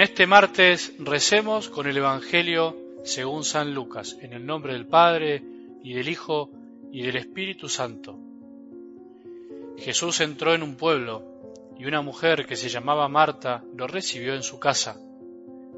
[0.00, 5.42] en este martes recemos con el Evangelio según San Lucas, en el nombre del Padre,
[5.82, 6.48] y del Hijo,
[6.90, 8.18] y del Espíritu Santo.
[9.76, 11.22] Jesús entró en un pueblo,
[11.78, 14.98] y una mujer que se llamaba Marta lo recibió en su casa.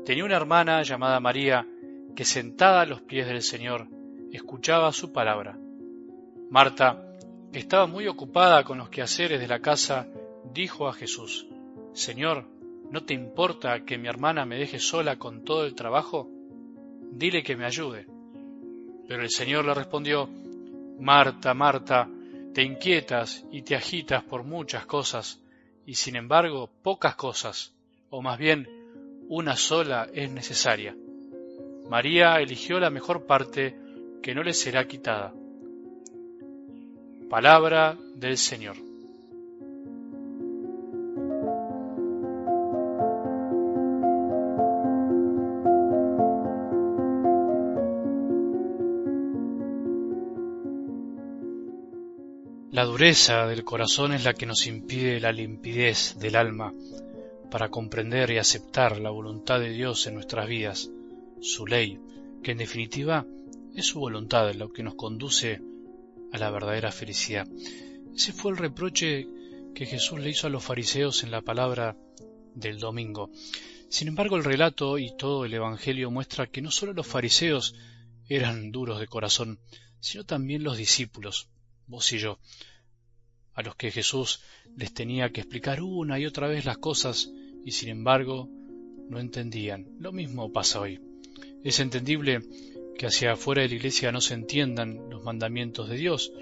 [0.07, 1.67] Tenía una hermana llamada María,
[2.15, 3.89] que sentada a los pies del Señor,
[4.31, 5.59] escuchaba su palabra.
[6.49, 7.13] Marta,
[7.53, 10.07] que estaba muy ocupada con los quehaceres de la casa,
[10.55, 11.49] dijo a Jesús,
[11.93, 12.62] Señor,
[12.93, 16.29] ¿no te importa que mi hermana me deje sola con todo el trabajo?
[17.11, 18.07] Dile que me ayude.
[19.09, 20.29] Pero el Señor le respondió,
[21.01, 22.07] Marta, Marta,
[22.53, 25.41] te inquietas y te agitas por muchas cosas,
[25.87, 27.75] y sin embargo pocas cosas,
[28.11, 28.69] o más bien
[29.27, 30.95] una sola es necesaria.
[31.89, 33.75] María eligió la mejor parte
[34.23, 35.33] que no le será quitada.
[37.31, 38.92] Palabra del Señor.
[52.73, 56.73] La dureza del corazón es la que nos impide la limpidez del alma
[57.51, 60.89] para comprender y aceptar la voluntad de Dios en nuestras vidas,
[61.43, 62.01] su ley,
[62.43, 63.27] que en definitiva
[63.77, 65.61] es su voluntad lo que nos conduce
[66.33, 67.47] a la verdadera felicidad.
[68.17, 69.29] Ese fue el reproche
[69.75, 71.95] que Jesús le hizo a los fariseos en la palabra
[72.55, 73.29] del domingo.
[73.91, 77.75] Sin embargo, el relato y todo el Evangelio muestra que no solo los fariseos
[78.31, 79.59] eran duros de corazón,
[80.01, 81.51] sino también los discípulos,
[81.87, 82.39] vos y yo,
[83.55, 84.41] a los que Jesús
[84.77, 87.31] les tenía que explicar una y otra vez las cosas
[87.65, 88.49] y sin embargo
[89.09, 89.87] no entendían.
[89.99, 91.01] Lo mismo pasa hoy.
[91.63, 92.41] Es entendible
[92.97, 96.33] que hacia afuera de la iglesia no se entiendan los mandamientos de Dios,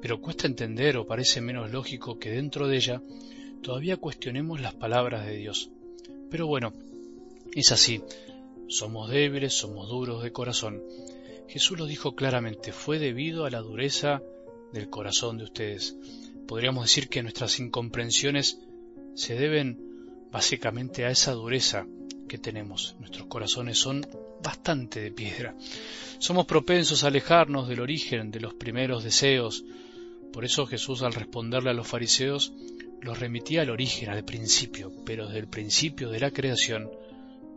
[0.00, 3.02] pero cuesta entender o parece menos lógico que dentro de ella
[3.62, 5.70] todavía cuestionemos las palabras de Dios.
[6.30, 6.72] Pero bueno,
[7.52, 8.02] es así.
[8.68, 10.82] Somos débiles, somos duros de corazón.
[11.48, 14.22] Jesús lo dijo claramente, fue debido a la dureza
[14.72, 15.96] del corazón de ustedes.
[16.46, 18.58] Podríamos decir que nuestras incomprensiones
[19.14, 19.78] se deben
[20.30, 21.86] básicamente a esa dureza
[22.28, 22.96] que tenemos.
[22.98, 24.06] Nuestros corazones son
[24.42, 25.56] bastante de piedra.
[26.18, 29.64] Somos propensos a alejarnos del origen de los primeros deseos.
[30.32, 32.52] Por eso Jesús al responderle a los fariseos
[33.00, 36.90] los remitía al origen, al principio, pero desde el principio de la creación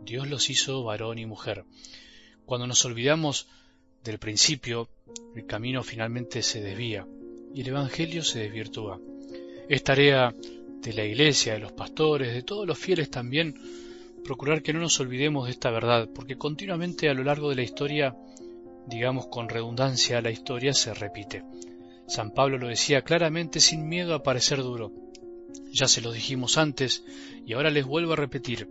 [0.04, 1.64] Dios los hizo varón y mujer.
[2.44, 3.48] Cuando nos olvidamos
[4.04, 4.88] del principio,
[5.34, 7.06] el camino finalmente se desvía
[7.54, 9.00] y el Evangelio se desvirtúa.
[9.68, 10.34] Es tarea
[10.80, 13.54] de la Iglesia, de los pastores, de todos los fieles también,
[14.24, 17.62] procurar que no nos olvidemos de esta verdad, porque continuamente a lo largo de la
[17.62, 18.16] historia,
[18.86, 21.44] digamos con redundancia, la historia se repite.
[22.08, 24.92] San Pablo lo decía claramente sin miedo a parecer duro.
[25.72, 27.04] Ya se lo dijimos antes
[27.46, 28.68] y ahora les vuelvo a repetir.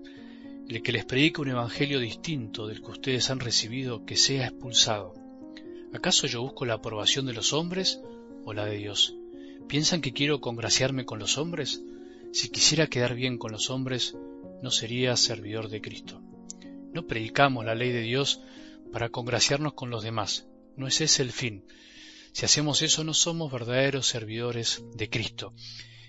[0.67, 5.20] El que les predique un evangelio distinto del que ustedes han recibido, que sea expulsado.
[5.93, 7.99] ¿Acaso yo busco la aprobación de los hombres
[8.45, 9.15] o la de Dios?
[9.67, 11.81] ¿Piensan que quiero congraciarme con los hombres?
[12.31, 14.15] Si quisiera quedar bien con los hombres,
[14.61, 16.21] no sería servidor de Cristo.
[16.93, 18.41] No predicamos la ley de Dios
[18.91, 20.47] para congraciarnos con los demás.
[20.77, 21.65] No es ese el fin.
[22.31, 25.53] Si hacemos eso no somos verdaderos servidores de Cristo.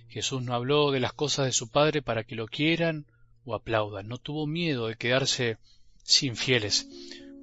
[0.09, 3.06] Jesús no habló de las cosas de su Padre para que lo quieran
[3.44, 4.06] o aplaudan.
[4.06, 5.59] No tuvo miedo de quedarse
[6.04, 6.88] sin fieles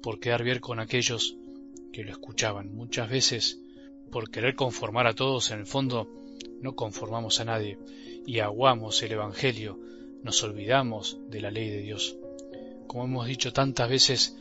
[0.02, 1.36] por quedar bien con aquellos
[1.92, 2.74] que lo escuchaban.
[2.74, 3.60] Muchas veces,
[4.10, 6.08] por querer conformar a todos, en el fondo
[6.60, 7.78] no conformamos a nadie
[8.26, 9.78] y aguamos el Evangelio,
[10.22, 12.16] nos olvidamos de la ley de Dios.
[12.86, 14.36] Como hemos dicho tantas veces,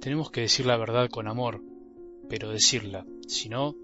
[0.00, 1.62] tenemos que decir la verdad con amor,
[2.28, 3.76] pero decirla, si no,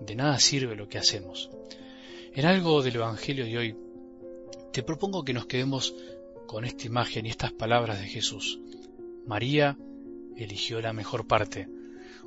[0.00, 1.50] de nada sirve lo que hacemos.
[2.32, 3.76] En algo del Evangelio de hoy,
[4.72, 5.94] te propongo que nos quedemos
[6.46, 8.60] con esta imagen y estas palabras de Jesús.
[9.26, 9.78] María
[10.36, 11.68] eligió la mejor parte.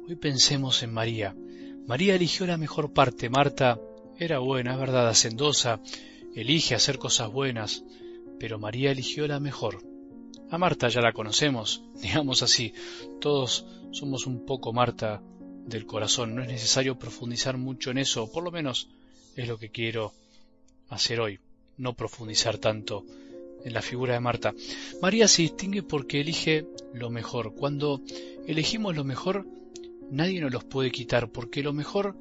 [0.07, 1.35] Hoy pensemos en María.
[1.85, 3.29] María eligió la mejor parte.
[3.29, 3.77] Marta
[4.17, 5.81] era buena, es verdad, hacendosa,
[6.33, 7.83] elige hacer cosas buenas,
[8.39, 9.83] pero María eligió la mejor.
[10.49, 12.73] A Marta ya la conocemos, digamos así,
[13.19, 15.21] todos somos un poco Marta
[15.65, 18.87] del corazón, no es necesario profundizar mucho en eso, por lo menos
[19.35, 20.13] es lo que quiero
[20.87, 21.37] hacer hoy,
[21.75, 23.03] no profundizar tanto
[23.65, 24.53] en la figura de Marta.
[25.01, 27.53] María se distingue porque elige lo mejor.
[27.55, 27.99] Cuando
[28.47, 29.45] elegimos lo mejor,
[30.09, 32.17] nadie nos los puede quitar, porque lo mejor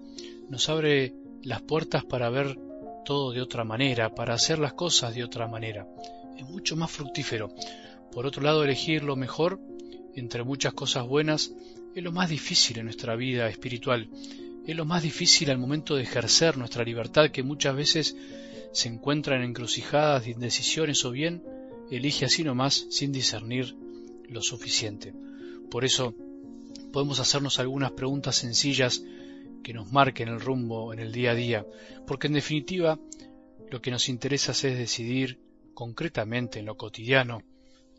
[0.49, 2.59] nos abre las puertas para ver
[3.05, 5.87] todo de otra manera, para hacer las cosas de otra manera.
[6.37, 7.55] Es mucho más fructífero.
[8.13, 9.61] Por otro lado, elegir lo mejor
[10.15, 11.53] entre muchas cosas buenas
[11.95, 14.09] es lo más difícil en nuestra vida espiritual.
[14.67, 18.17] Es lo más difícil al momento de ejercer nuestra libertad que muchas veces
[18.73, 21.43] se encuentra en encrucijadas de indecisiones o bien
[21.91, 23.77] elige así nomás sin discernir
[24.29, 25.15] lo suficiente.
[25.71, 26.15] Por eso
[26.93, 29.03] podemos hacernos algunas preguntas sencillas
[29.63, 31.67] que nos marquen el rumbo en el día a día,
[32.07, 32.99] porque en definitiva
[33.71, 35.41] lo que nos interesa es decidir
[35.75, 37.43] concretamente en lo cotidiano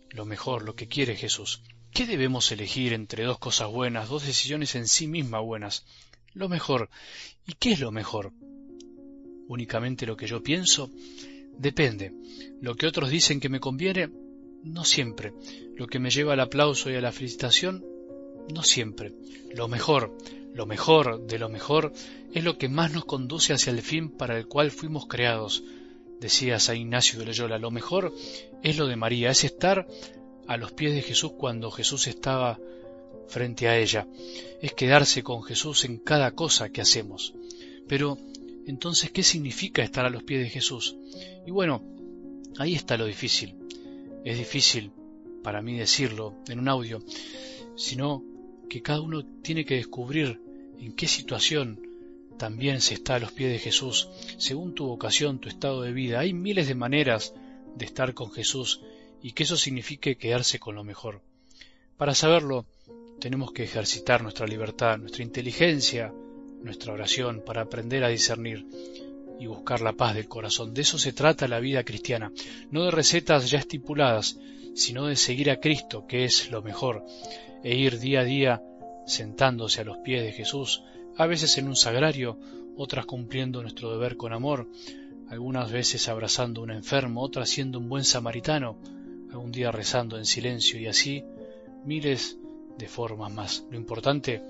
[0.10, 1.62] lo mejor, lo que quiere Jesús.
[1.92, 5.86] ¿Qué debemos elegir entre dos cosas buenas, dos decisiones en sí mismas buenas?
[6.34, 6.90] Lo mejor.
[7.46, 8.34] ¿Y qué es lo mejor?
[9.48, 10.92] ¿Únicamente lo que yo pienso?
[11.58, 12.14] Depende.
[12.62, 14.10] Lo que otros dicen que me conviene,
[14.64, 15.34] no siempre.
[15.76, 17.84] Lo que me lleva al aplauso y a la felicitación,
[18.54, 19.14] no siempre.
[19.54, 20.16] Lo mejor,
[20.54, 21.94] lo mejor de lo mejor,
[22.34, 25.64] es lo que más nos conduce hacia el fin para el cual fuimos creados.
[26.20, 28.14] Decía San Ignacio de Loyola, lo mejor
[28.64, 29.88] es lo de María, es estar
[30.48, 32.60] a los pies de Jesús cuando Jesús estaba
[33.28, 34.08] frente a ella,
[34.62, 37.34] es quedarse con Jesús en cada cosa que hacemos.
[37.88, 38.18] Pero,
[38.66, 40.96] entonces, ¿qué significa estar a los pies de Jesús?
[41.46, 41.84] Y bueno,
[42.58, 43.56] ahí está lo difícil.
[44.24, 44.92] Es difícil
[45.44, 47.02] para mí decirlo en un audio,
[47.76, 48.24] sino
[48.68, 50.42] que cada uno tiene que descubrir
[50.80, 51.82] en qué situación
[52.38, 56.20] también se está a los pies de Jesús, según tu vocación, tu estado de vida.
[56.20, 57.34] Hay miles de maneras
[57.76, 58.82] de estar con Jesús
[59.22, 61.22] y que eso signifique quedarse con lo mejor.
[61.98, 62.66] Para saberlo,
[63.20, 66.14] tenemos que ejercitar nuestra libertad, nuestra inteligencia,
[66.62, 68.66] nuestra oración, para aprender a discernir
[69.40, 70.74] y buscar la paz del corazón.
[70.74, 72.32] De eso se trata la vida cristiana,
[72.70, 74.38] no de recetas ya estipuladas,
[74.76, 77.04] sino de seguir a Cristo, que es lo mejor,
[77.68, 78.64] e ir día a día
[79.06, 80.84] sentándose a los pies de Jesús,
[81.18, 82.40] a veces en un sagrario,
[82.78, 84.70] otras cumpliendo nuestro deber con amor,
[85.28, 88.78] algunas veces abrazando a un enfermo, otras siendo un buen samaritano,
[89.32, 91.26] algún día rezando en silencio y así
[91.84, 92.38] miles
[92.78, 93.66] de formas más.
[93.70, 94.42] Lo importante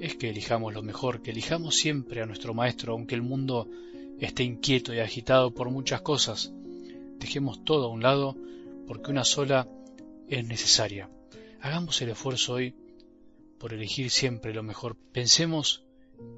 [0.00, 3.68] es que elijamos lo mejor, que elijamos siempre a nuestro Maestro, aunque el mundo
[4.18, 6.52] esté inquieto y agitado por muchas cosas.
[7.20, 8.36] Dejemos todo a un lado
[8.88, 9.68] porque una sola
[10.26, 11.08] es necesaria.
[11.60, 12.74] Hagamos el esfuerzo hoy
[13.58, 14.96] por elegir siempre lo mejor.
[15.12, 15.84] Pensemos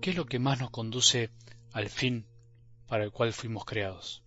[0.01, 1.31] qué es lo que más nos conduce
[1.73, 2.27] al fin
[2.87, 4.23] para el cual fuimos creados.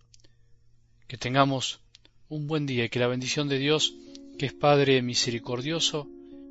[1.08, 1.80] Que tengamos
[2.28, 3.94] un buen día y que la bendición de Dios,
[4.38, 6.08] que es Padre misericordioso,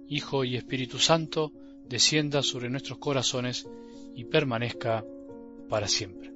[0.09, 1.51] Hijo y Espíritu Santo,
[1.87, 3.65] descienda sobre nuestros corazones
[4.15, 5.05] y permanezca
[5.69, 6.32] para siempre.